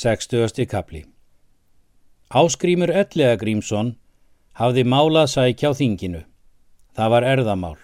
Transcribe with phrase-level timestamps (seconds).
[0.00, 0.64] 60.
[0.64, 1.02] kapli
[2.32, 3.90] Áskrímur Ellega Grímsson
[4.56, 6.22] hafði málað sækja á þinginu.
[6.96, 7.76] Það var erðamál.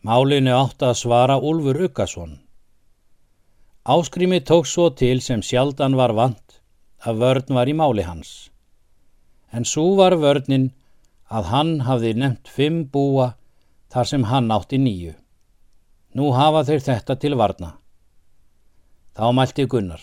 [0.00, 2.38] Málinu átt að svara Úlfur Ukkason.
[3.84, 6.56] Áskrími tók svo til sem sjaldan var vant
[7.04, 8.48] að vörn var í máli hans.
[9.52, 10.70] En svo var vörnin
[11.28, 13.34] að hann hafði nefnt fimm búa
[13.92, 15.12] þar sem hann átti nýju.
[16.16, 17.74] Nú hafa þeir þetta til varna.
[19.12, 20.00] Þá mælti Gunnar.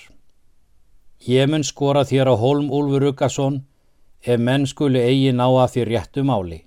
[1.27, 3.65] Ég mun skora þér á Holm Úlfur Ugason
[4.23, 6.61] ef menn skuli eigi ná að þér réttu máli.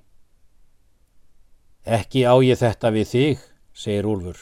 [1.88, 3.38] Ekki á ég þetta við þig,
[3.72, 4.36] segir Úlfur.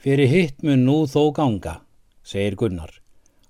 [0.00, 1.82] Fyrir hitt mun nú þó ganga,
[2.24, 2.94] segir Gunnar,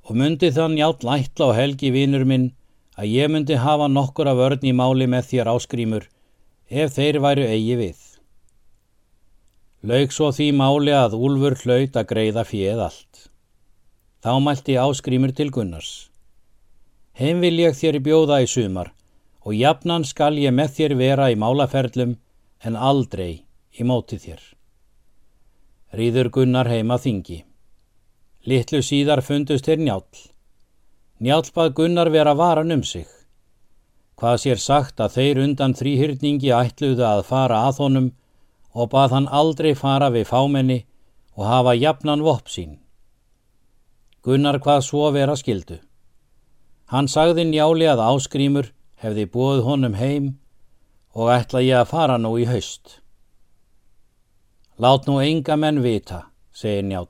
[0.02, 2.50] og myndi þann játt lætla og helgi vinur minn
[2.98, 6.08] að ég myndi hafa nokkur af vörn í máli með þér áskrýmur
[6.69, 8.02] ef þeir væru eigi við.
[9.86, 13.27] Laug svo því máli að Úlfur hlaut að greiða fjöð allt.
[14.25, 16.11] Þá mælti áskrýmur til Gunnars.
[17.16, 18.92] Heim vil ég þér bjóða í sumar
[19.47, 22.17] og jafnan skal ég með þér vera í málaferlum
[22.67, 23.47] en aldrei
[23.78, 24.41] í móti þér.
[25.97, 27.45] Rýður Gunnar heima þingi.
[28.47, 30.03] Littlu síðar fundust þér njál.
[31.23, 33.06] Njál bað Gunnar vera varan um sig.
[34.17, 38.08] Hvað sér sagt að þeir undan þrýhyrningi ætluðu að fara að honum
[38.73, 40.78] og bað hann aldrei fara við fámenni
[41.36, 42.78] og hafa jafnan vopp sín.
[44.27, 45.77] Gunnar hvað svo vera skildu.
[46.91, 50.33] Hann sagði njáli að áskrýmur hefði búið honum heim
[51.14, 52.96] og ætla ég að fara nú í haust.
[54.83, 57.06] Lát nú enga menn vita, segir njál,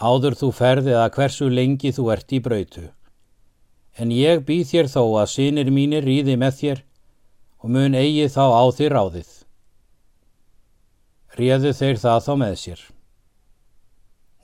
[0.00, 2.86] áður þú ferði að hversu lengi þú ert í brautu.
[4.00, 6.82] En ég býð þér þó að sinir mínir ríði með þér
[7.60, 9.30] og mun eigi þá á þér ráðið.
[11.36, 12.91] Réðu þeir það þá með sér.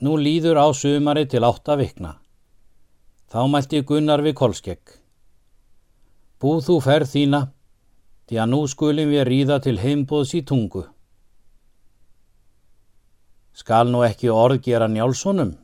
[0.00, 2.14] Nú líður á sumari til átta vikna.
[3.28, 4.92] Þá mælti Gunnar við kolskegg.
[6.38, 7.40] Búð þú ferð þína,
[8.30, 10.84] því að nú skulum við ríða til heimbóðs í tungu.
[13.58, 15.56] Skal nú ekki orð gera njálssonum,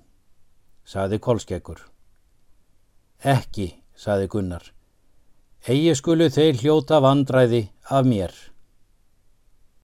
[0.82, 1.84] saði kolskeggur.
[3.22, 4.66] Ekki, saði Gunnar.
[5.64, 8.34] Egi skulu þeir hljóta vandræði af mér.